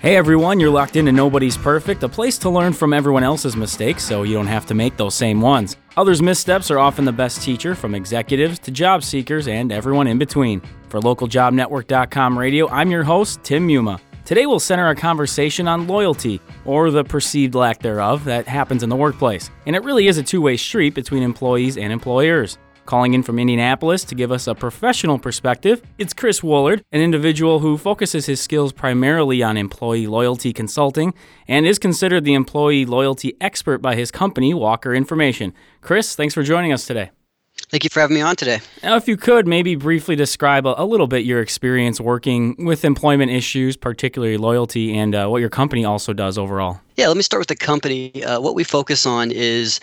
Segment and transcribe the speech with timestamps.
[0.00, 4.02] Hey everyone, you're locked into Nobody's Perfect, a place to learn from everyone else's mistakes
[4.02, 5.76] so you don't have to make those same ones.
[5.98, 10.16] Others' missteps are often the best teacher, from executives to job seekers and everyone in
[10.16, 10.62] between.
[10.88, 14.00] For localjobnetwork.com radio, I'm your host, Tim Yuma.
[14.24, 18.88] Today we'll center our conversation on loyalty, or the perceived lack thereof, that happens in
[18.88, 19.50] the workplace.
[19.66, 22.56] And it really is a two way street between employees and employers.
[22.90, 27.60] Calling in from Indianapolis to give us a professional perspective, it's Chris Woolard, an individual
[27.60, 31.14] who focuses his skills primarily on employee loyalty consulting
[31.46, 35.54] and is considered the employee loyalty expert by his company, Walker Information.
[35.80, 37.12] Chris, thanks for joining us today.
[37.70, 38.60] Thank you for having me on today.
[38.82, 42.84] Now, if you could maybe briefly describe a, a little bit your experience working with
[42.84, 46.80] employment issues, particularly loyalty, and uh, what your company also does overall.
[46.96, 48.24] Yeah, let me start with the company.
[48.24, 49.78] Uh, what we focus on is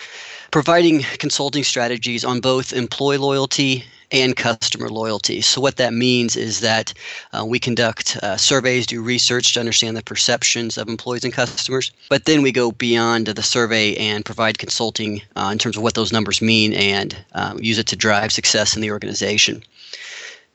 [0.52, 5.42] providing consulting strategies on both employee loyalty and customer loyalty.
[5.42, 6.94] So, what that means is that
[7.34, 11.92] uh, we conduct uh, surveys, do research to understand the perceptions of employees and customers,
[12.10, 15.96] but then we go beyond the survey and provide consulting uh, in terms of what
[15.96, 19.64] those numbers mean and uh, use it to drive success in the organization.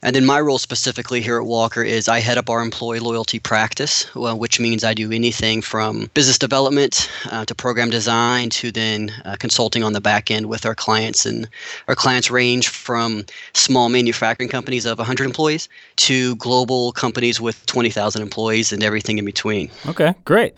[0.05, 3.39] And then my role specifically here at Walker is I head up our employee loyalty
[3.39, 8.73] practice, well, which means I do anything from business development uh, to program design to
[8.73, 11.25] then uh, consulting on the back end with our clients.
[11.25, 11.49] And
[11.87, 18.23] our clients range from small manufacturing companies of 100 employees to global companies with 20,000
[18.23, 19.71] employees and everything in between.
[19.87, 20.55] Okay, great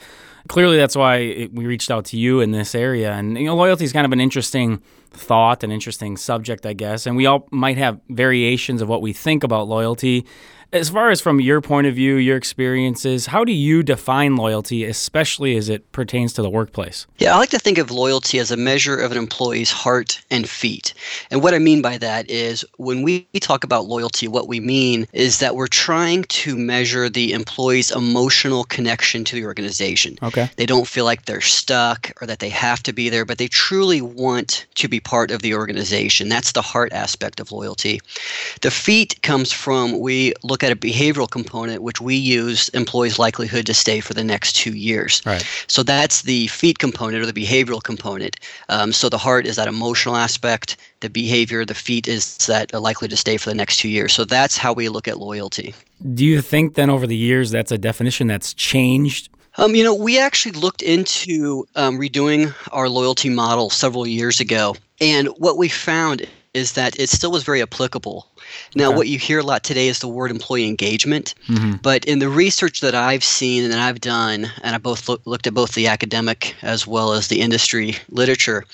[0.48, 3.12] clearly that's why it, we reached out to you in this area.
[3.12, 4.82] And you know, loyalty is kind of an interesting
[5.14, 7.06] thought, an interesting subject, I guess.
[7.06, 10.26] And we all might have variations of what we think about loyalty
[10.74, 14.84] as far as from your point of view, your experiences, how do you define loyalty,
[14.84, 17.06] especially as it pertains to the workplace?
[17.18, 20.48] Yeah, I like to think of loyalty as a measure of an employee's heart and
[20.48, 20.92] feet.
[21.30, 25.06] And what I mean by that is when we talk about loyalty, what we mean
[25.12, 30.18] is that we're trying to measure the employee's emotional connection to the organization.
[30.24, 30.50] Okay.
[30.56, 33.46] They don't feel like they're stuck or that they have to be there, but they
[33.46, 36.28] truly want to be part of the organization.
[36.28, 38.00] That's the heart aspect of loyalty.
[38.62, 43.66] The feet comes from we look at a behavioral component, which we use employees' likelihood
[43.66, 45.22] to stay for the next two years.
[45.24, 45.46] Right.
[45.66, 48.36] So that's the feet component or the behavioral component.
[48.68, 53.08] Um, so the heart is that emotional aspect, the behavior, the feet is that likely
[53.08, 54.12] to stay for the next two years.
[54.12, 55.74] So that's how we look at loyalty.
[56.14, 59.94] Do you think then over the years that's a definition that's changed um, you know,
[59.94, 64.74] we actually looked into um, redoing our loyalty model several years ago.
[65.04, 68.26] And what we found is that it still was very applicable.
[68.74, 68.96] Now, okay.
[68.96, 71.76] what you hear a lot today is the word employee engagement, mm-hmm.
[71.82, 75.20] but in the research that I've seen and that I've done, and I both look,
[75.26, 78.64] looked at both the academic as well as the industry literature,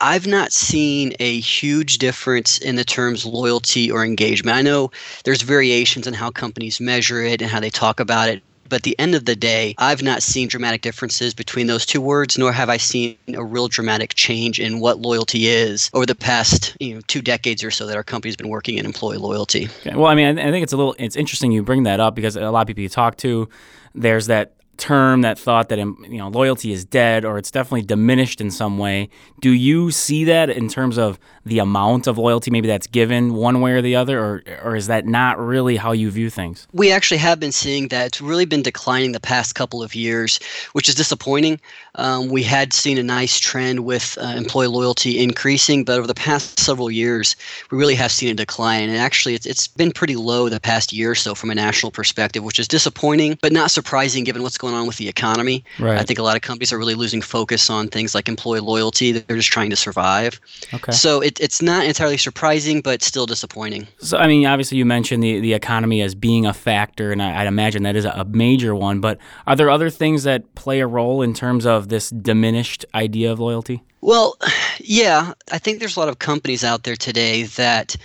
[0.00, 4.56] I've not seen a huge difference in the terms loyalty or engagement.
[4.56, 4.92] I know
[5.24, 8.82] there's variations in how companies measure it and how they talk about it, but at
[8.84, 12.52] the end of the day, I've not seen dramatic differences between those two words, nor
[12.52, 16.94] have I seen a real dramatic change in what loyalty is over the past you
[16.94, 19.68] know two decades or so that our company's been working in employee loyalty.
[19.80, 19.94] Okay.
[19.94, 22.36] Well, I mean, I think it's a little it's interesting you bring that up because
[22.36, 23.48] a lot of people you talk to,
[23.94, 27.82] there's that term that thought that um, you know loyalty is dead or it's definitely
[27.82, 29.08] diminished in some way.
[29.40, 33.60] Do you see that in terms of the amount of loyalty maybe that's given one
[33.60, 36.66] way or the other, or or is that not really how you view things?
[36.72, 40.40] We actually have been seeing that it's really been declining the past couple of years,
[40.72, 41.60] which is disappointing.
[42.00, 46.14] Um, we had seen a nice trend with uh, employee loyalty increasing, but over the
[46.14, 47.36] past several years,
[47.70, 48.88] we really have seen a decline.
[48.88, 51.92] And actually, it's it's been pretty low the past year or so from a national
[51.92, 55.62] perspective, which is disappointing, but not surprising given what's going on with the economy.
[55.78, 55.98] Right.
[55.98, 59.12] I think a lot of companies are really losing focus on things like employee loyalty.
[59.12, 60.40] They're just trying to survive.
[60.72, 60.92] Okay.
[60.92, 63.86] So it, it's not entirely surprising, but still disappointing.
[63.98, 67.40] So, I mean, obviously, you mentioned the, the economy as being a factor, and I,
[67.40, 69.00] would imagine that is a major one.
[69.00, 73.30] But are there other things that play a role in terms of this diminished idea
[73.30, 73.82] of loyalty?
[74.00, 74.36] Well,
[74.78, 75.34] yeah.
[75.52, 77.96] I think there's a lot of companies out there today that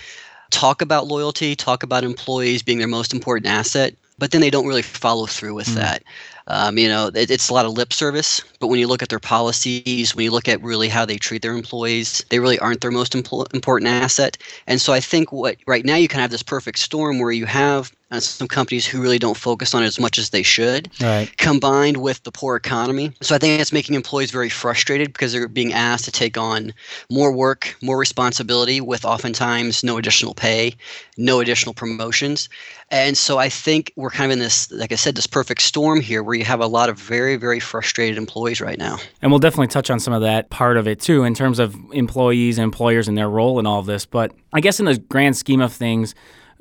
[0.49, 4.67] talk about loyalty, talk about employees being their most important asset, but then they don't
[4.67, 5.75] really follow through with mm.
[5.75, 6.03] that.
[6.47, 9.09] Um, you know, it, it's a lot of lip service, but when you look at
[9.09, 12.81] their policies, when you look at really how they treat their employees, they really aren't
[12.81, 14.37] their most impl- important asset.
[14.67, 17.31] And so I think what right now you kind of have this perfect storm where
[17.31, 20.43] you have uh, some companies who really don't focus on it as much as they
[20.43, 21.35] should, right.
[21.37, 23.11] combined with the poor economy.
[23.21, 26.73] So I think that's making employees very frustrated because they're being asked to take on
[27.09, 30.75] more work, more responsibility, with oftentimes no additional pay,
[31.17, 32.49] no additional promotions.
[32.91, 36.01] And so I think we're kind of in this, like I said, this perfect storm
[36.01, 38.97] here where you have a lot of very, very frustrated employees right now.
[39.21, 41.75] And we'll definitely touch on some of that part of it too, in terms of
[41.93, 44.05] employees and employers and their role in all of this.
[44.05, 46.13] But I guess in the grand scheme of things,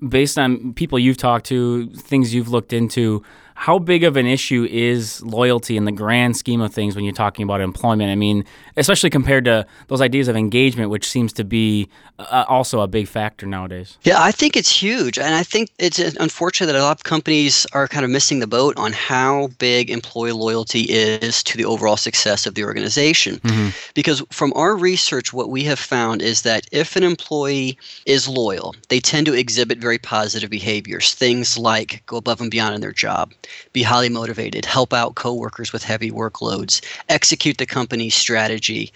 [0.08, 3.22] based on people you've talked to, things you've looked into,
[3.54, 7.14] how big of an issue is loyalty in the grand scheme of things when you're
[7.14, 8.10] talking about employment?
[8.10, 8.44] I mean,
[8.76, 13.08] especially compared to those ideas of engagement, which seems to be uh, also a big
[13.08, 13.98] factor nowadays.
[14.02, 15.18] Yeah, I think it's huge.
[15.18, 18.46] And I think it's unfortunate that a lot of companies are kind of missing the
[18.46, 23.36] boat on how big employee loyalty is to the overall success of the organization.
[23.36, 23.68] Mm-hmm.
[23.94, 28.74] Because from our research, what we have found is that if an employee is loyal,
[28.88, 31.14] they tend to exhibit very positive behaviors.
[31.14, 33.32] Things like go above and beyond in their job,
[33.72, 38.92] be highly motivated, help out coworkers with heavy workloads, execute the company's strategy,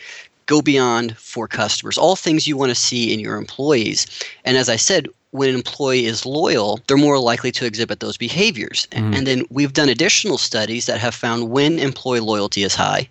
[0.47, 4.07] go beyond for customers, all things you want to see in your employees.
[4.45, 8.17] And as I said, when an employee is loyal, they're more likely to exhibit those
[8.17, 8.89] behaviors.
[8.93, 9.17] Mm.
[9.17, 13.09] And then we've done additional studies that have found when employee loyalty is high,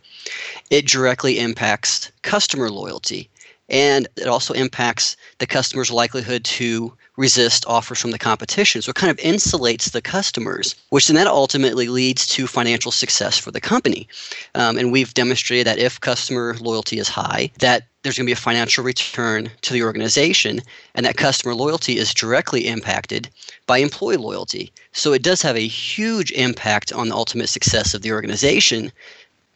[0.70, 3.30] it directly impacts customer loyalty.
[3.70, 8.82] And it also impacts the customer's likelihood to resist offers from the competition.
[8.82, 13.38] So it kind of insulates the customers, which then that ultimately leads to financial success
[13.38, 14.08] for the company.
[14.56, 18.34] Um, and we've demonstrated that if customer loyalty is high, that there's going to be
[18.34, 20.62] a financial return to the organization,
[20.96, 23.30] and that customer loyalty is directly impacted
[23.66, 24.72] by employee loyalty.
[24.94, 28.92] So it does have a huge impact on the ultimate success of the organization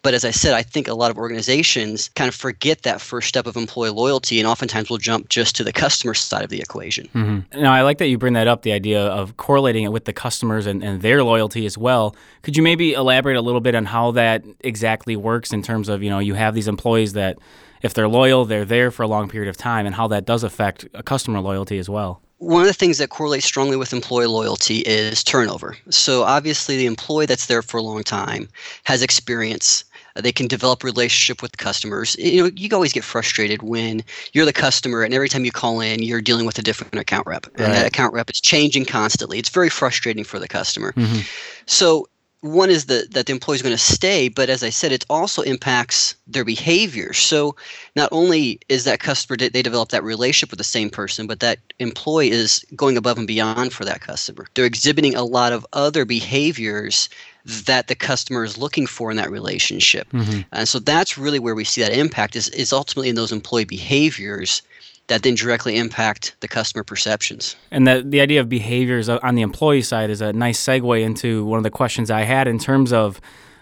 [0.04, 3.28] but as I said, I think a lot of organizations kind of forget that first
[3.28, 6.60] step of employee loyalty and oftentimes will jump just to the customer side of the
[6.60, 7.08] equation.
[7.14, 7.62] Mm-hmm.
[7.62, 10.14] Now, I like that you bring that up the idea of correlating it with the
[10.14, 12.16] customers and, and their loyalty as well.
[12.42, 16.02] Could you maybe elaborate a little bit on how that exactly works in terms of,
[16.02, 17.38] you know, you have these employees that
[17.84, 20.44] if they're loyal, they're there for a long period of time and how that does
[20.44, 22.22] affect a customer loyalty as well?
[22.42, 25.78] one of the things that correlates strongly with employee loyalty is turnover.
[25.92, 28.50] So obviously the employee that's there for a long time
[28.84, 29.84] has experience
[30.16, 32.16] they can develop relationship with customers.
[32.20, 34.04] You know, you always get frustrated when
[34.34, 37.28] you're the customer, and every time you call in, you're dealing with a different account
[37.28, 37.62] rep, right.
[37.66, 39.40] and that account rep is changing constantly.
[39.40, 40.94] It's very frustrating for the customer.
[40.94, 41.22] Mm-hmm.
[41.66, 42.08] So
[42.42, 45.06] one is the, that the employee is going to stay, but as I said, it
[45.10, 47.14] also impacts their behavior.
[47.14, 47.56] So
[47.96, 51.60] not only is that customer they develop that relationship with the same person, but that
[51.78, 54.48] employee is going above and beyond for that customer.
[54.56, 57.10] They're exhibiting a lot of other behaviors
[57.46, 60.10] that the customer is looking for in that relationship.
[60.12, 60.42] Mm-hmm.
[60.52, 63.66] And so that's really where we see that impact is, is ultimately in those employee
[63.66, 64.62] behaviors
[65.08, 67.56] that then directly impact the customer perceptions.
[67.72, 71.44] And the, the idea of behaviors on the employee side is a nice segue into
[71.46, 73.20] one of the questions I had in terms of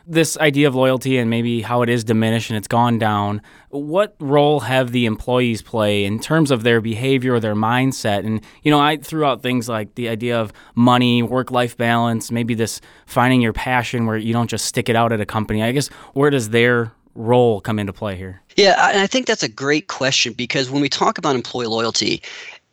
[0.10, 4.16] this idea of loyalty and maybe how it is diminished and it's gone down, what
[4.20, 8.26] role have the employees play in terms of their behavior or their mindset?
[8.26, 12.56] And you know, I threw out things like the idea of money, work-life balance, maybe
[12.56, 15.62] this finding your passion where you don't just stick it out at a company.
[15.62, 18.42] I guess where does their role come into play here?
[18.56, 22.22] Yeah, and I think that's a great question because when we talk about employee loyalty,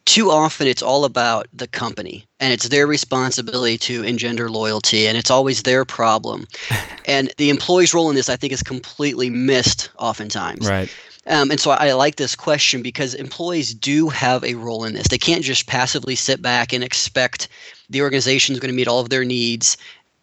[0.06, 5.18] too often it's all about the company and it's their responsibility to engender loyalty and
[5.18, 6.46] it's always their problem.
[7.08, 10.68] And the employee's role in this i think is completely missed oftentimes.
[10.68, 10.92] Right.
[11.28, 14.94] Um, and so I, I like this question because employees do have a role in
[14.94, 15.06] this.
[15.06, 17.46] They can't just passively sit back and expect
[17.90, 19.76] the organization is going to meet all of their needs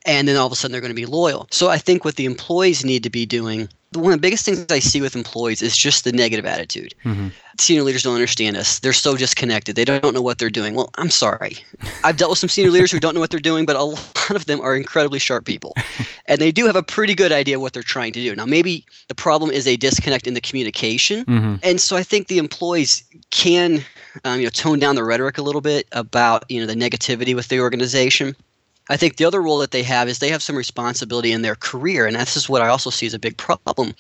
[0.05, 1.47] and then all of a sudden they're going to be loyal.
[1.51, 4.65] So i think what the employees need to be doing one of the biggest things
[4.69, 6.93] I see with employees is just the negative attitude.
[7.03, 7.29] Mm-hmm.
[7.59, 8.79] Senior leaders don't understand us.
[8.79, 9.75] They're so disconnected.
[9.75, 10.75] They don't know what they're doing.
[10.75, 11.57] Well, I'm sorry.
[12.03, 14.31] I've dealt with some senior leaders who don't know what they're doing, but a lot
[14.31, 15.73] of them are incredibly sharp people.
[16.27, 18.35] and they do have a pretty good idea what they're trying to do.
[18.35, 21.25] Now, maybe the problem is a disconnect in the communication.
[21.25, 21.55] Mm-hmm.
[21.63, 23.83] And so I think the employees can
[24.23, 27.35] um, you know, tone down the rhetoric a little bit about you know, the negativity
[27.35, 28.35] with the organization.
[28.89, 31.55] I think the other role that they have is they have some responsibility in their
[31.55, 33.93] career, and this is what I also see as a big problem,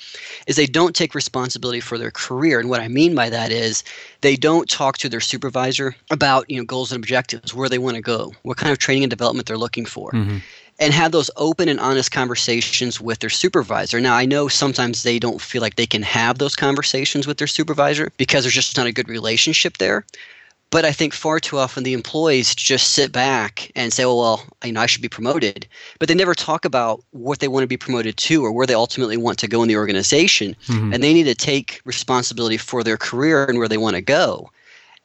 [0.45, 2.59] is they don't take responsibility for their career.
[2.59, 3.83] And what I mean by that is
[4.21, 7.95] they don't talk to their supervisor about you know goals and objectives, where they want
[7.95, 10.11] to go, what kind of training and development they're looking for.
[10.11, 10.37] Mm-hmm.
[10.79, 14.01] And have those open and honest conversations with their supervisor.
[14.01, 17.47] Now, I know sometimes they don't feel like they can have those conversations with their
[17.47, 20.03] supervisor because there's just not a good relationship there.
[20.73, 24.43] But I think far too often the employees just sit back and say, "Well, well,
[24.65, 25.67] you know, I should be promoted,"
[25.99, 28.73] but they never talk about what they want to be promoted to or where they
[28.73, 30.55] ultimately want to go in the organization.
[30.65, 30.91] Mm-hmm.
[30.91, 34.49] And they need to take responsibility for their career and where they want to go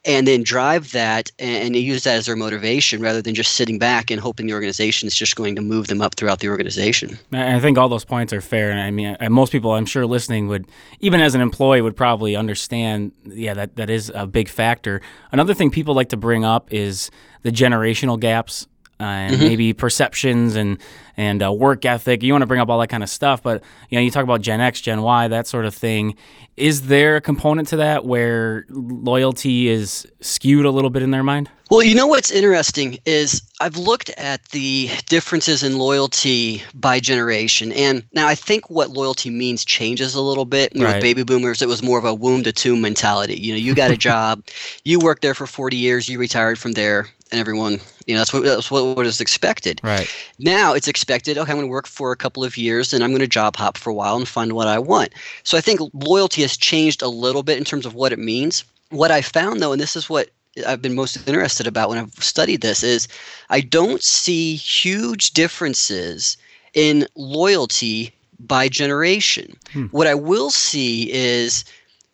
[0.05, 4.09] and then drive that and use that as their motivation rather than just sitting back
[4.09, 7.19] and hoping the organization is just going to move them up throughout the organization.
[7.33, 10.47] I think all those points are fair, and I mean, most people I'm sure listening
[10.47, 10.67] would,
[10.99, 13.11] even as an employee, would probably understand.
[13.25, 15.01] Yeah, that that is a big factor.
[15.31, 17.11] Another thing people like to bring up is
[17.43, 18.67] the generational gaps
[18.99, 19.43] and mm-hmm.
[19.43, 20.77] maybe perceptions and
[21.17, 22.23] and uh, work ethic.
[22.23, 24.23] You want to bring up all that kind of stuff, but you know, you talk
[24.23, 26.15] about Gen X, Gen Y, that sort of thing.
[26.57, 31.23] Is there a component to that where loyalty is skewed a little bit in their
[31.23, 31.49] mind?
[31.69, 37.71] Well, you know what's interesting is I've looked at the differences in loyalty by generation.
[37.73, 40.75] And now I think what loyalty means changes a little bit.
[40.75, 40.95] You Right.
[40.95, 43.35] with baby boomers, it was more of a womb to tomb mentality.
[43.35, 44.43] You know, you got a job,
[44.83, 48.33] you worked there for 40 years, you retired from there, and everyone, you know, that's
[48.33, 49.79] what that's what, what is expected.
[49.83, 50.11] Right.
[50.39, 53.11] Now it's expected, okay, I'm going to work for a couple of years and I'm
[53.11, 55.13] going to job hop for a while and find what I want.
[55.43, 58.63] So I think loyalty has changed a little bit in terms of what it means.
[58.89, 60.31] What I found though, and this is what
[60.65, 63.07] I've been most interested about when I've studied this, is
[63.49, 66.37] I don't see huge differences
[66.73, 69.57] in loyalty by generation.
[69.73, 69.85] Hmm.
[69.87, 71.65] What I will see is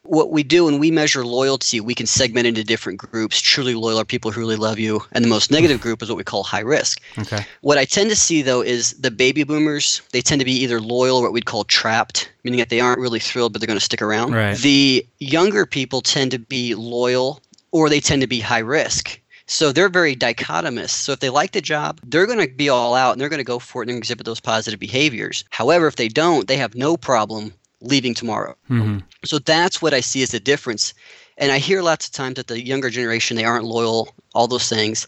[0.04, 3.42] what we do when we measure loyalty, we can segment into different groups.
[3.42, 6.18] Truly loyal are people who really love you, and the most negative group is what
[6.18, 7.02] we call high risk.
[7.18, 7.46] Okay.
[7.62, 10.80] What I tend to see though is the baby boomers, they tend to be either
[10.80, 13.80] loyal or what we'd call trapped, meaning that they aren't really thrilled, but they're going
[13.80, 14.34] to stick around.
[14.34, 14.58] Right.
[14.58, 17.42] The younger people tend to be loyal
[17.76, 19.20] or they tend to be high risk.
[19.48, 20.92] So they're very dichotomous.
[20.92, 23.46] So if they like the job, they're going to be all out and they're going
[23.46, 25.44] to go for it and exhibit those positive behaviors.
[25.50, 28.56] However, if they don't, they have no problem leaving tomorrow.
[28.70, 30.94] hmm So that's what I see as the difference.
[31.38, 34.70] And I hear lots of times that the younger generation, they aren't loyal, all those
[34.70, 35.06] things.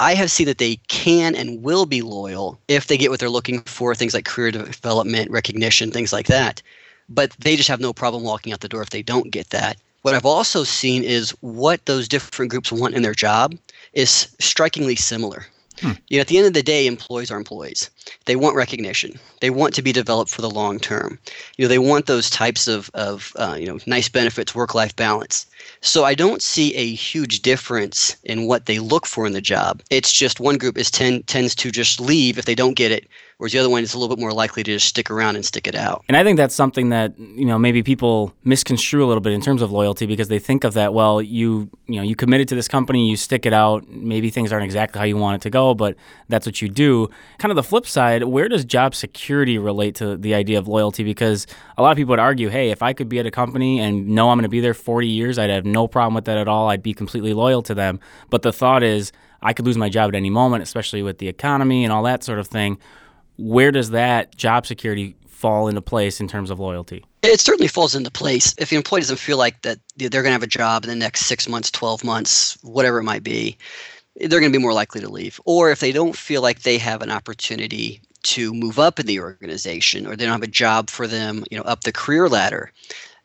[0.00, 3.30] I have seen that they can and will be loyal if they get what they're
[3.30, 6.62] looking for, things like career development, recognition, things like that.
[7.08, 9.76] But they just have no problem walking out the door if they don't get that.
[10.02, 13.56] What I've also seen is what those different groups want in their job
[13.92, 15.46] is strikingly similar.
[15.80, 15.92] Hmm.
[16.08, 17.90] You know, at the end of the day, employees are employees.
[18.24, 19.18] They want recognition.
[19.40, 21.18] They want to be developed for the long term.
[21.56, 25.46] You know, they want those types of, of uh, you know, nice benefits, work-life balance.
[25.80, 29.82] So I don't see a huge difference in what they look for in the job.
[29.90, 33.06] It's just one group is ten, tends to just leave if they don't get it,
[33.38, 35.44] whereas the other one is a little bit more likely to just stick around and
[35.44, 36.04] stick it out.
[36.08, 39.40] And I think that's something that you know maybe people misconstrue a little bit in
[39.40, 40.94] terms of loyalty because they think of that.
[40.94, 43.88] Well, you you know you committed to this company, you stick it out.
[43.88, 45.96] Maybe things aren't exactly how you want it to go, but
[46.28, 47.10] that's what you do.
[47.38, 51.04] Kind of the flip side, where does job security relate to the idea of loyalty?
[51.04, 53.80] Because a lot of people would argue, hey, if I could be at a company
[53.80, 56.38] and know I'm going to be there 40 years, I'd have no problem with that
[56.38, 56.68] at all.
[56.68, 58.00] I'd be completely loyal to them.
[58.30, 59.12] But the thought is,
[59.42, 62.24] I could lose my job at any moment, especially with the economy and all that
[62.24, 62.78] sort of thing
[63.38, 67.04] where does that job security fall into place in terms of loyalty?
[67.22, 68.54] It certainly falls into place.
[68.58, 70.96] If the employee doesn't feel like that they're going to have a job in the
[70.96, 73.56] next six months, 12 months, whatever it might be,
[74.20, 75.40] they're going to be more likely to leave.
[75.44, 79.20] Or if they don't feel like they have an opportunity to move up in the
[79.20, 82.72] organization or they don't have a job for them, you know, up the career ladder,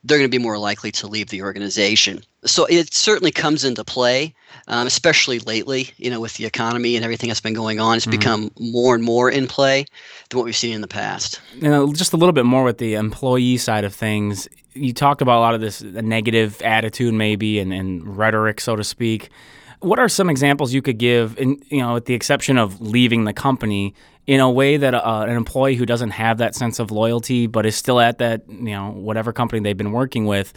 [0.03, 2.21] they're going to be more likely to leave the organization.
[2.45, 4.35] So it certainly comes into play,
[4.67, 7.95] um, especially lately, you know, with the economy and everything that's been going on.
[7.95, 9.85] It's become more and more in play
[10.29, 11.39] than what we've seen in the past.
[11.55, 14.49] You know, just a little bit more with the employee side of things.
[14.73, 18.83] You talked about a lot of this negative attitude, maybe, and, and rhetoric, so to
[18.83, 19.29] speak.
[19.83, 23.25] What are some examples you could give, in you know, with the exception of leaving
[23.25, 23.93] the company,
[24.25, 27.65] in a way that uh, an employee who doesn't have that sense of loyalty but
[27.65, 30.53] is still at that, you know, whatever company they've been working with,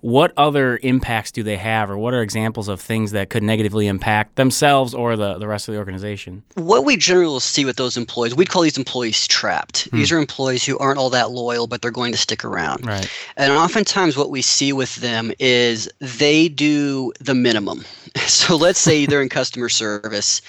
[0.00, 3.86] what other impacts do they have, or what are examples of things that could negatively
[3.86, 6.42] impact themselves or the, the rest of the organization?
[6.54, 9.90] What we generally see with those employees, we'd call these employees trapped.
[9.92, 12.86] These are employees who aren't all that loyal, but they're going to stick around.
[12.86, 13.10] Right.
[13.36, 17.84] And oftentimes, what we see with them is they do the minimum.
[18.30, 20.40] So let's say they're in customer service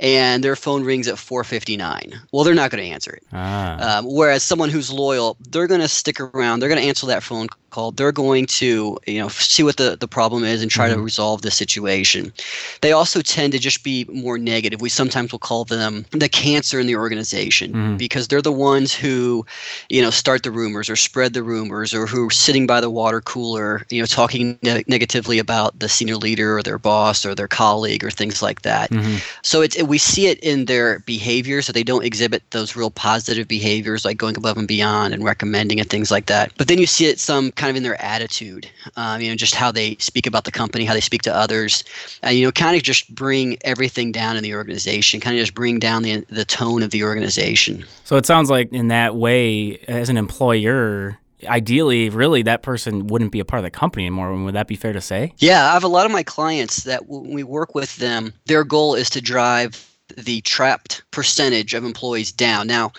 [0.00, 2.14] and their phone rings at 4:59.
[2.32, 3.22] Well, they're not going to answer it.
[3.32, 3.98] Ah.
[3.98, 6.60] Um, whereas someone who's loyal, they're going to stick around.
[6.60, 7.92] They're going to answer that phone call.
[7.92, 11.42] They're going to, you know, see what the, the problem is and try to resolve
[11.42, 12.32] the situation.
[12.80, 14.80] They also tend to just be more negative.
[14.80, 17.98] We sometimes will call them the cancer in the organization Mhm.
[17.98, 19.44] because they're the ones who,
[19.88, 22.90] you know, start the rumors or spread the rumors or who are sitting by the
[22.90, 27.34] water cooler, you know, talking ne- negatively about the senior leader or their boss or
[27.34, 28.90] their colleague or things like that.
[28.90, 29.20] Mhm.
[29.42, 33.46] So it's we see it in their behaviors that they don't exhibit those real positive
[33.48, 36.52] behaviors like going above and beyond and recommending and things like that.
[36.56, 39.54] But then you see it some kind of in their attitude, um, you know, just
[39.54, 41.84] how they speak about the company, how they speak to others,
[42.22, 45.54] and you know, kind of just bring everything down in the organization, kind of just
[45.54, 47.84] bring down the the tone of the organization.
[48.04, 53.32] So it sounds like in that way, as an employer, ideally, really, that person wouldn't
[53.32, 54.34] be a part of the company anymore.
[54.44, 55.34] Would that be fair to say?
[55.38, 58.64] Yeah, I have a lot of my clients that when we work with them, their
[58.64, 59.84] goal is to drive
[60.16, 62.66] the trapped percentage of employees down.
[62.66, 62.92] Now,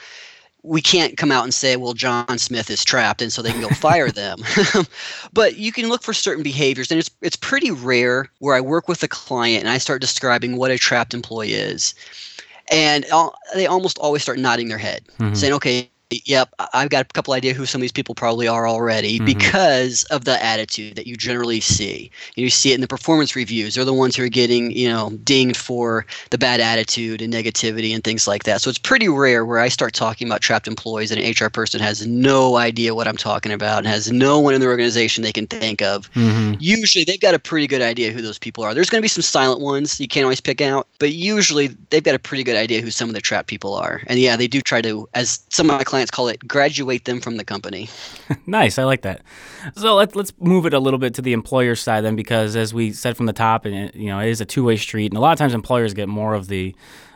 [0.63, 3.61] we can't come out and say, well, John Smith is trapped, and so they can
[3.61, 4.39] go fire them.
[5.33, 8.87] but you can look for certain behaviors, and it's it's pretty rare where I work
[8.87, 11.95] with a client and I start describing what a trapped employee is,
[12.71, 13.05] and
[13.55, 15.35] they almost always start nodding their head, Mhm.
[15.35, 15.89] saying, okay.
[16.11, 19.25] Yep, I've got a couple idea who some of these people probably are already mm-hmm.
[19.25, 22.09] because of the attitude that you generally see.
[22.35, 23.75] You see it in the performance reviews.
[23.75, 27.93] They're the ones who are getting, you know, dinged for the bad attitude and negativity
[27.93, 28.61] and things like that.
[28.61, 31.79] So it's pretty rare where I start talking about trapped employees and an HR person
[31.79, 35.31] has no idea what I'm talking about and has no one in their organization they
[35.31, 36.11] can think of.
[36.13, 36.55] Mm-hmm.
[36.59, 38.73] Usually they've got a pretty good idea who those people are.
[38.73, 42.03] There's going to be some silent ones you can't always pick out, but usually they've
[42.03, 44.01] got a pretty good idea who some of the trapped people are.
[44.07, 47.19] And yeah, they do try to, as some of my clients call it, graduate them
[47.19, 47.89] from the company.
[48.45, 49.21] nice, I like that.
[49.75, 52.73] So let's let's move it a little bit to the employer side then, because as
[52.73, 55.17] we said from the top, and you know, it is a two way street, and
[55.17, 56.75] a lot of times employers get more of the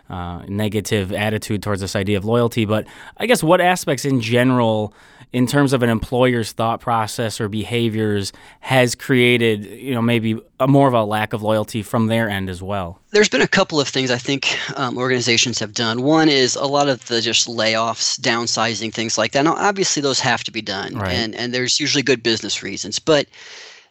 [0.10, 2.66] uh, negative attitude towards this idea of loyalty.
[2.66, 2.86] But
[3.18, 4.94] I guess what aspects in general,
[5.34, 10.68] in terms of an employer's thought process or behaviors, has created you know maybe a
[10.68, 13.00] more of a lack of loyalty from their end as well?
[13.12, 16.04] There's been a couple of things I think um, organizations have done.
[16.04, 19.44] One is a lot of the just layoffs, downsizing, things like that.
[19.44, 21.12] Now, obviously, those have to be done, right.
[21.12, 23.28] and and there's usually good business reasons, but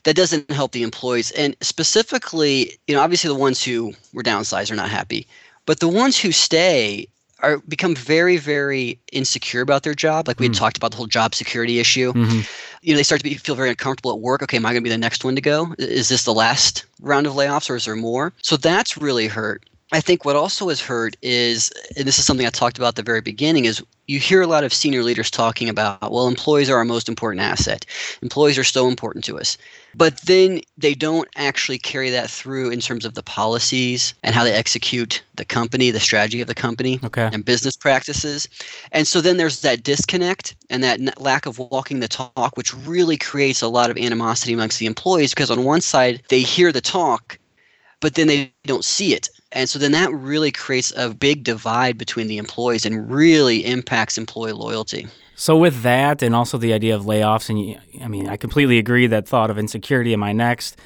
[0.05, 1.31] that doesn't help the employees.
[1.33, 5.27] And specifically, you know, obviously the ones who were downsized are not happy.
[5.65, 7.07] But the ones who stay
[7.43, 10.29] are become very, very insecure about their job.
[10.29, 10.59] Like we had mm.
[10.59, 12.13] talked about the whole job security issue.
[12.13, 12.41] Mm-hmm.
[12.83, 14.43] You know, they start to be, feel very uncomfortable at work.
[14.43, 15.75] Okay, am I going to be the next one to go?
[15.79, 18.33] Is this the last round of layoffs, or is there more?
[18.43, 19.65] So that's really hurt.
[19.93, 22.95] I think what also has hurt is, and this is something I talked about at
[22.95, 26.71] the very beginning, is you hear a lot of senior leaders talking about, well, employees
[26.71, 27.85] are our most important asset.
[28.23, 29.59] Employees are so important to us.
[29.95, 34.45] But then they don't actually carry that through in terms of the policies and how
[34.45, 37.29] they execute the company, the strategy of the company, okay.
[37.33, 38.49] and business practices.
[38.93, 43.17] And so then there's that disconnect and that lack of walking the talk, which really
[43.17, 46.81] creates a lot of animosity amongst the employees because on one side, they hear the
[46.81, 47.39] talk,
[48.03, 51.99] but then they don't see it and so then that really creates a big divide
[51.99, 55.07] between the employees and really impacts employee loyalty.
[55.35, 59.07] So with that, and also the idea of layoffs, and I mean, I completely agree
[59.07, 60.13] that thought of insecurity.
[60.13, 60.79] Am I next?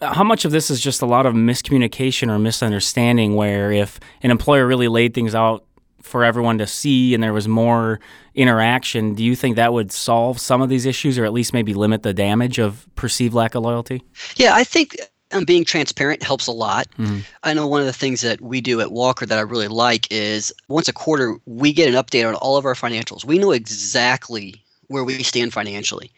[0.00, 3.36] Uh, how much of this is just a lot of miscommunication or misunderstanding?
[3.36, 5.64] Where if an employer really laid things out
[6.02, 8.00] for everyone to see and there was more
[8.34, 11.74] interaction, do you think that would solve some of these issues or at least maybe
[11.74, 14.02] limit the damage of perceived lack of loyalty?
[14.36, 14.96] Yeah, I think
[15.32, 16.86] um, being transparent helps a lot.
[16.98, 17.20] Mm-hmm.
[17.42, 20.06] I know one of the things that we do at Walker that I really like
[20.10, 23.24] is once a quarter we get an update on all of our financials.
[23.24, 26.10] We know exactly where we stand financially.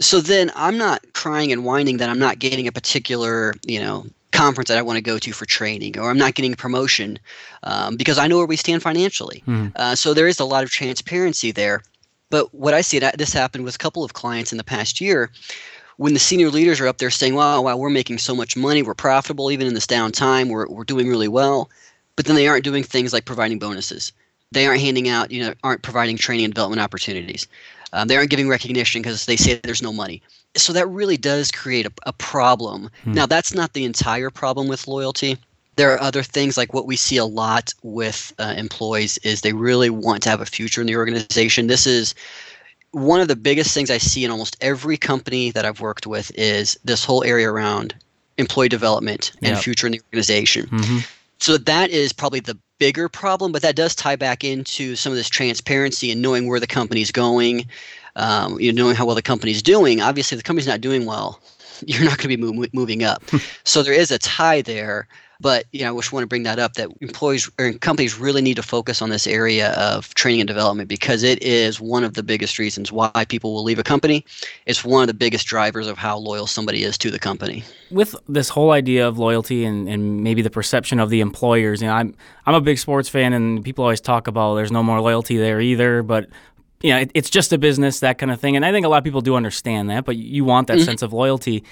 [0.00, 4.06] So then I'm not crying and whining that I'm not getting a particular, you know,
[4.32, 7.18] conference that I want to go to for training, or I'm not getting a promotion
[7.62, 9.42] um, because I know where we stand financially.
[9.46, 9.68] Mm-hmm.
[9.76, 11.82] Uh, so there is a lot of transparency there.
[12.30, 15.00] But what I see, that this happened with a couple of clients in the past
[15.00, 15.30] year
[15.96, 18.82] when the senior leaders are up there saying, wow, wow, we're making so much money,
[18.82, 21.70] we're profitable even in this downtime, we're, we're doing really well,
[22.16, 24.12] but then they aren't doing things like providing bonuses.
[24.52, 27.46] They aren't handing out, you know, aren't providing training and development opportunities.
[27.92, 30.20] Um, they aren't giving recognition because they say there's no money.
[30.56, 32.90] So that really does create a, a problem.
[33.04, 33.12] Hmm.
[33.12, 35.38] Now, that's not the entire problem with loyalty.
[35.76, 39.52] There are other things like what we see a lot with uh, employees is they
[39.52, 41.66] really want to have a future in the organization.
[41.66, 42.14] This is
[42.94, 46.30] one of the biggest things I see in almost every company that I've worked with
[46.36, 47.94] is this whole area around
[48.38, 49.62] employee development and yep.
[49.62, 50.66] future in the organization.
[50.66, 50.98] Mm-hmm.
[51.40, 55.16] So that is probably the bigger problem, but that does tie back into some of
[55.16, 57.66] this transparency and knowing where the company's going,
[58.16, 60.00] um, you know, knowing how well the company's doing.
[60.00, 61.40] Obviously, if the company's not doing well,
[61.86, 63.24] you're not going to be move, moving up.
[63.64, 65.08] so there is a tie there.
[65.40, 68.42] But you know, I just want to bring that up that employees or companies really
[68.42, 72.14] need to focus on this area of training and development because it is one of
[72.14, 74.24] the biggest reasons why people will leave a company.
[74.66, 77.64] It's one of the biggest drivers of how loyal somebody is to the company.
[77.90, 81.88] With this whole idea of loyalty and, and maybe the perception of the employers, you
[81.88, 82.14] know, I'm
[82.46, 85.60] I'm a big sports fan and people always talk about there's no more loyalty there
[85.60, 86.28] either, but
[86.82, 88.56] you know, it, it's just a business, that kind of thing.
[88.56, 90.84] And I think a lot of people do understand that, but you want that mm-hmm.
[90.84, 91.64] sense of loyalty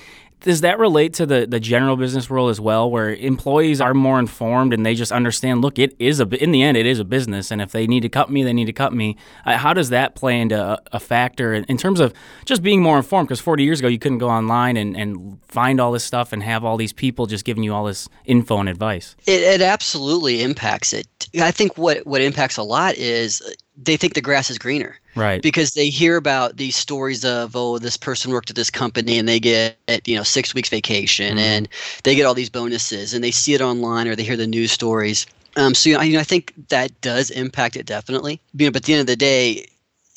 [0.43, 4.19] does that relate to the, the general business world as well, where employees are more
[4.19, 5.63] informed and they just understand?
[5.63, 8.01] Look, it is a in the end, it is a business, and if they need
[8.01, 9.17] to cut me, they need to cut me.
[9.47, 12.13] Uh, how does that play into a, a factor in, in, terms of
[12.45, 13.29] just being more informed?
[13.29, 16.43] Because 40 years ago, you couldn't go online and, and find all this stuff and
[16.43, 19.17] have all these people just giving you all this info and advice.
[19.27, 21.07] It, it absolutely impacts it.
[21.41, 23.43] I think what what impacts a lot is
[23.85, 24.99] they think the grass is greener.
[25.15, 25.43] Right.
[25.43, 29.29] Because they hear about these stories of, oh, this person worked at this company and
[29.29, 31.45] they get, you know, six weeks vacation mm-hmm.
[31.45, 31.69] and
[32.05, 34.73] they get all these bonuses and they see it online or they hear the news
[34.73, 35.27] stories.
[35.57, 38.41] Um, so, you know, I think that does impact it definitely.
[38.55, 39.67] You know, but at the end of the day,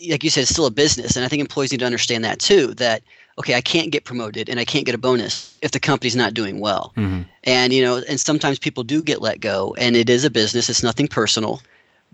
[0.10, 1.16] like you said, it's still a business.
[1.16, 3.04] And I think employees need to understand that too, that,
[3.38, 6.34] okay, I can't get promoted and I can't get a bonus if the company's not
[6.34, 6.94] doing well.
[6.96, 7.24] Mm-hmm.
[7.44, 10.70] And, you know, and sometimes people do get let go and it is a business.
[10.70, 11.62] It's nothing personal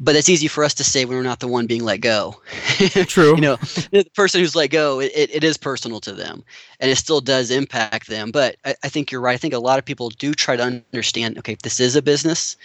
[0.02, 2.42] but it's easy for us to say when we're not the one being let go.
[3.06, 3.36] True.
[3.36, 3.56] you know,
[3.92, 6.44] the person who's let go, it, it is personal to them
[6.80, 8.32] and it still does impact them.
[8.32, 9.36] But I, I think you're right.
[9.36, 12.58] I think a lot of people do try to understand okay, this is a business,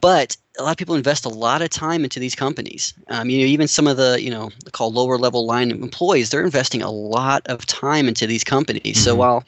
[0.00, 2.92] but a lot of people invest a lot of time into these companies.
[3.08, 6.44] Um, you know, even some of the you know called lower level line employees, they're
[6.44, 8.82] investing a lot of time into these companies.
[8.82, 9.04] Mm-hmm.
[9.04, 9.44] So while,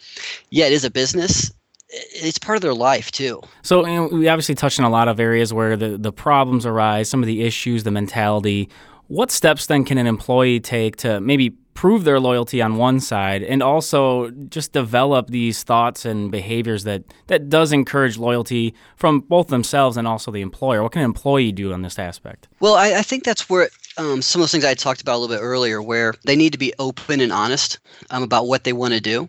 [0.50, 1.52] yeah, it is a business,
[1.92, 3.40] it's part of their life too.
[3.62, 6.66] So you know, we obviously touched on a lot of areas where the, the problems
[6.66, 8.68] arise, some of the issues, the mentality.
[9.08, 13.42] What steps then can an employee take to maybe prove their loyalty on one side
[13.42, 19.48] and also just develop these thoughts and behaviors that, that does encourage loyalty from both
[19.48, 20.82] themselves and also the employer?
[20.82, 22.48] What can an employee do on this aspect?
[22.60, 25.18] Well, I, I think that's where um, some of those things I talked about a
[25.18, 27.78] little bit earlier, where they need to be open and honest
[28.10, 29.28] um, about what they want to do.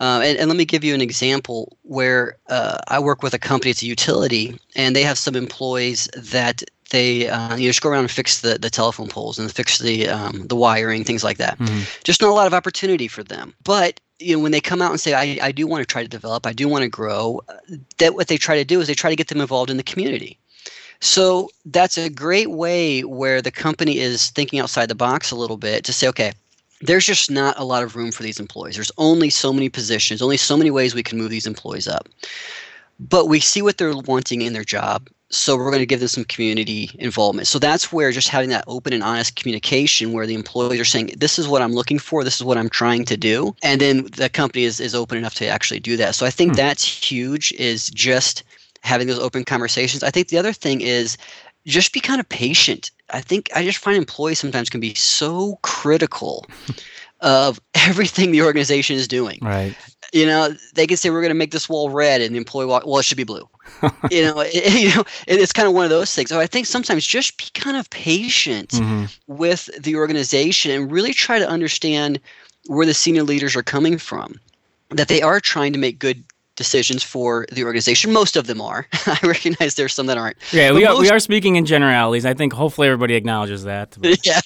[0.00, 3.38] Uh, and, and, let me give you an example where uh, I work with a
[3.38, 7.90] company, it's a utility, and they have some employees that they uh, you just go
[7.90, 11.38] around and fix the, the telephone poles and fix the um, the wiring, things like
[11.38, 11.58] that.
[11.58, 11.82] Mm-hmm.
[12.04, 13.54] Just not a lot of opportunity for them.
[13.64, 16.02] But you know, when they come out and say, I, I do want to try
[16.02, 17.40] to develop, I do want to grow,
[17.98, 19.82] that what they try to do is they try to get them involved in the
[19.82, 20.37] community.
[21.00, 25.56] So that's a great way where the company is thinking outside the box a little
[25.56, 26.32] bit to say, okay,
[26.80, 28.74] there's just not a lot of room for these employees.
[28.74, 32.08] There's only so many positions, only so many ways we can move these employees up.
[33.00, 36.08] But we see what they're wanting in their job, so we're going to give them
[36.08, 37.46] some community involvement.
[37.46, 41.12] So that's where just having that open and honest communication where the employees are saying,
[41.16, 43.54] This is what I'm looking for, this is what I'm trying to do.
[43.62, 46.14] And then the company is, is open enough to actually do that.
[46.14, 46.56] So I think hmm.
[46.56, 48.42] that's huge is just
[48.82, 50.02] having those open conversations.
[50.02, 51.16] I think the other thing is
[51.66, 52.90] just be kind of patient.
[53.10, 56.46] I think I just find employees sometimes can be so critical
[57.20, 59.38] of everything the organization is doing.
[59.42, 59.74] Right.
[60.12, 62.66] You know, they can say we're going to make this wall red, and the employee
[62.66, 62.86] walk.
[62.86, 63.48] Well, it should be blue.
[64.10, 66.30] you know, it, you know, it's kind of one of those things.
[66.30, 69.04] So I think sometimes just be kind of patient mm-hmm.
[69.26, 72.20] with the organization and really try to understand
[72.66, 74.40] where the senior leaders are coming from.
[74.90, 76.24] That they are trying to make good
[76.58, 78.12] decisions for the organization.
[78.12, 78.86] Most of them are.
[79.06, 80.36] I recognize there's some that aren't.
[80.52, 82.26] Yeah, we are, we are speaking in generalities.
[82.26, 83.96] I think hopefully everybody acknowledges that.
[84.24, 84.40] Yeah.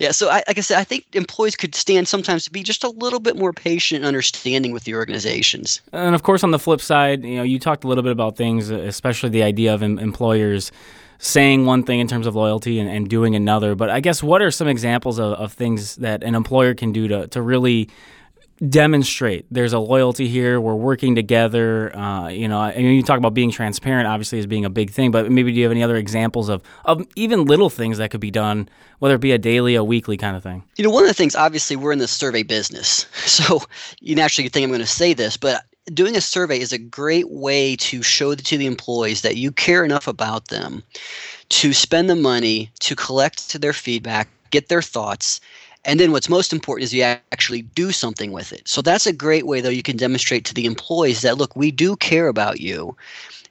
[0.00, 0.10] yeah.
[0.10, 2.88] So, I, like I said, I think employees could stand sometimes to be just a
[2.88, 5.80] little bit more patient and understanding with the organizations.
[5.92, 8.36] And of course, on the flip side, you know, you talked a little bit about
[8.36, 10.72] things, uh, especially the idea of em- employers
[11.18, 13.76] saying one thing in terms of loyalty and, and doing another.
[13.76, 17.06] But I guess what are some examples of, of things that an employer can do
[17.08, 17.88] to, to really
[18.68, 20.60] demonstrate there's a loyalty here.
[20.60, 21.94] We're working together.
[21.96, 24.90] Uh, you know, I mean, you talk about being transparent, obviously, as being a big
[24.90, 25.10] thing.
[25.10, 28.20] But maybe do you have any other examples of of even little things that could
[28.20, 28.68] be done,
[29.00, 30.62] whether it be a daily, a weekly kind of thing?
[30.76, 33.62] You know, one of the things, obviously, we're in the survey business, so
[34.00, 37.28] you naturally think I'm going to say this, but doing a survey is a great
[37.30, 40.82] way to show to the employees that you care enough about them
[41.48, 45.40] to spend the money to collect their feedback, get their thoughts,
[45.84, 48.68] and then what's most important is you actually do something with it.
[48.68, 51.70] So that's a great way, though, you can demonstrate to the employees that, look, we
[51.70, 52.96] do care about you.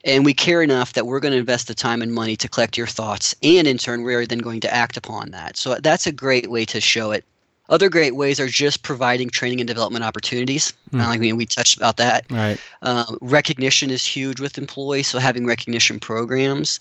[0.04, 2.76] And we care enough that we're going to invest the time and money to collect
[2.76, 3.36] your thoughts.
[3.44, 5.58] And in turn, we're then going to act upon that.
[5.58, 7.24] So that's a great way to show it.
[7.70, 10.74] Other great ways are just providing training and development opportunities.
[10.92, 11.02] Mm.
[11.02, 12.26] I mean, we touched about that.
[12.30, 12.60] Right.
[12.82, 16.80] Um, recognition is huge with employees, so having recognition programs.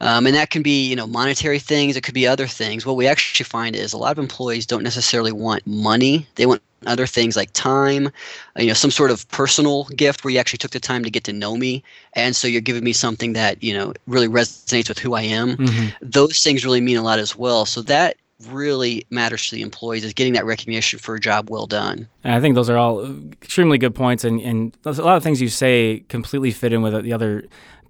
[0.00, 1.96] Um, and that can be, you know, monetary things.
[1.96, 2.86] It could be other things.
[2.86, 6.26] What we actually find is a lot of employees don't necessarily want money.
[6.36, 10.32] They want other things like time, uh, you know, some sort of personal gift where
[10.32, 11.82] you actually took the time to get to know me,
[12.12, 15.56] and so you're giving me something that you know really resonates with who I am.
[15.56, 15.88] Mm-hmm.
[16.00, 17.66] Those things really mean a lot as well.
[17.66, 21.66] So that really matters to the employees is getting that recognition for a job well
[21.66, 22.06] done.
[22.22, 23.04] And I think those are all
[23.42, 27.02] extremely good points, and, and a lot of things you say completely fit in with
[27.02, 27.44] the other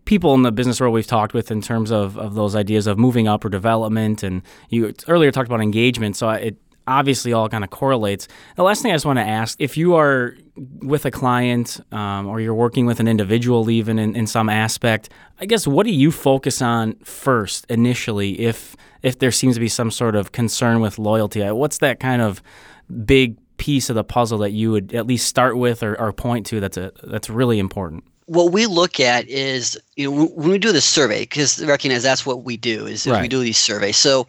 [0.08, 2.98] people in the business world we've talked with in terms of, of those ideas of
[2.98, 4.22] moving up or development.
[4.22, 4.40] And
[4.70, 8.26] you earlier talked about engagement, so it obviously all kind of correlates.
[8.56, 10.34] The last thing I just want to ask if you are
[10.80, 15.10] with a client um, or you're working with an individual, even in, in some aspect,
[15.40, 19.68] I guess what do you focus on first initially if if there seems to be
[19.68, 21.42] some sort of concern with loyalty?
[21.50, 22.42] What's that kind of
[23.04, 26.46] big piece of the puzzle that you would at least start with or, or point
[26.46, 28.04] to that's a that's really important?
[28.28, 32.26] What we look at is you know when we do the survey because recognize that's
[32.26, 33.22] what we do is, right.
[33.22, 33.96] we do these surveys.
[33.96, 34.26] So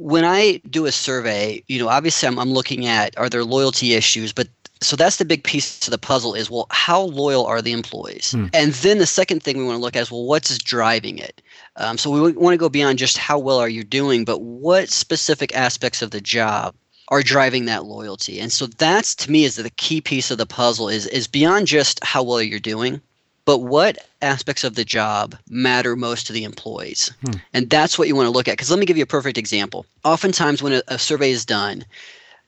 [0.00, 3.94] when i do a survey you know obviously I'm, I'm looking at are there loyalty
[3.94, 4.32] issues?
[4.32, 4.48] But
[4.80, 8.32] so that's the big piece of the puzzle is well how loyal are the employees?
[8.32, 8.46] Hmm.
[8.52, 11.40] and then the second thing we want to look at is well what's driving it?
[11.76, 14.90] Um, so we want to go beyond just how well are you doing but what
[14.90, 16.74] specific aspects of the job
[17.10, 18.38] are driving that loyalty?
[18.38, 21.66] And so that's to me is the key piece of the puzzle is is beyond
[21.66, 23.00] just how well you're doing
[23.48, 27.10] but what aspects of the job matter most to the employees?
[27.22, 27.38] Hmm.
[27.54, 28.52] And that's what you want to look at.
[28.52, 29.86] Because let me give you a perfect example.
[30.04, 31.82] Oftentimes, when a, a survey is done,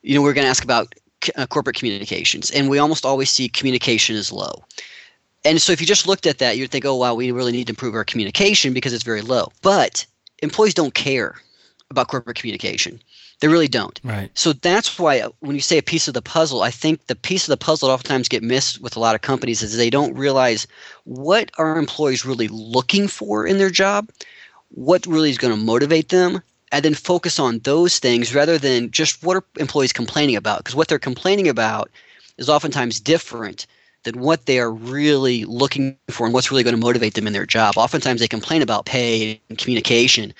[0.03, 0.95] you know, we're going to ask about
[1.37, 4.63] uh, corporate communications, and we almost always see communication is low.
[5.43, 7.69] And so if you just looked at that, you'd think, oh, wow, we really need
[7.69, 9.51] to improve our communication because it's very low.
[9.63, 10.05] But
[10.43, 11.37] employees don't care
[11.89, 13.01] about corporate communication.
[13.41, 13.99] They really don't.
[14.05, 14.31] Right.
[14.35, 17.17] So that's why uh, when you say a piece of the puzzle, I think the
[17.17, 19.91] piece of the puzzle that oftentimes get missed with a lot of companies is they
[19.91, 20.67] don't realize
[21.05, 24.11] what are employees really looking for in their job,
[24.69, 28.91] what really is going to motivate them, and then focus on those things rather than
[28.91, 30.59] just what are employees complaining about.
[30.59, 31.91] Because what they're complaining about
[32.37, 33.67] is oftentimes different
[34.05, 37.33] than what they are really looking for and what's really going to motivate them in
[37.33, 37.77] their job.
[37.77, 40.33] Oftentimes they complain about pay and communication.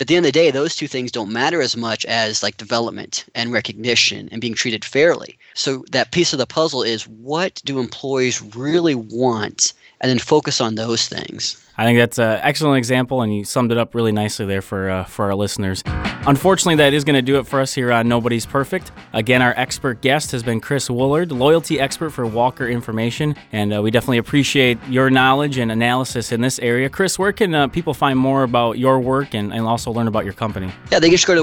[0.00, 2.56] At the end of the day, those two things don't matter as much as like
[2.56, 5.38] development and recognition and being treated fairly.
[5.54, 10.60] So that piece of the puzzle is what do employees really want and then focus
[10.60, 11.61] on those things.
[11.82, 14.88] I think that's an excellent example, and you summed it up really nicely there for
[14.88, 15.82] uh, for our listeners.
[16.28, 18.92] Unfortunately, that is going to do it for us here on Nobody's Perfect.
[19.12, 23.82] Again, our expert guest has been Chris Woolard, loyalty expert for Walker Information, and uh,
[23.82, 26.88] we definitely appreciate your knowledge and analysis in this area.
[26.88, 30.24] Chris, where can uh, people find more about your work and, and also learn about
[30.24, 30.70] your company?
[30.92, 31.42] Yeah, they can just go to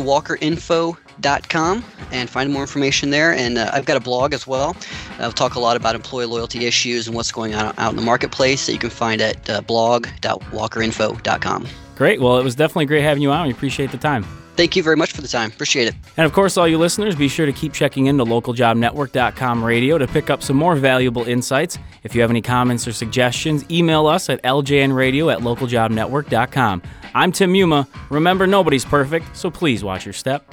[1.19, 3.34] walkerinfo.com and find more information there.
[3.34, 4.75] And uh, I've got a blog as well.
[5.19, 8.01] I'll talk a lot about employee loyalty issues and what's going on out in the
[8.01, 11.67] marketplace that you can find at uh, blog.walkerinfo.com.
[11.95, 12.21] Great.
[12.21, 13.47] Well, it was definitely great having you on.
[13.47, 14.25] We appreciate the time.
[14.55, 15.51] Thank you very much for the time.
[15.51, 15.95] Appreciate it.
[16.17, 19.97] And of course, all you listeners, be sure to keep checking in into localjobnetwork.com radio
[19.97, 21.77] to pick up some more valuable insights.
[22.03, 26.82] If you have any comments or suggestions, email us at ljnradio at localjobnetwork.com.
[27.15, 27.88] I'm Tim Yuma.
[28.10, 30.43] Remember, nobody's perfect, so please watch your step.